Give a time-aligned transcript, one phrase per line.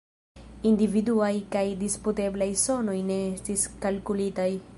[0.69, 4.53] Individuaj kaj disputeblaj sonoj ne estis kalkulitaj.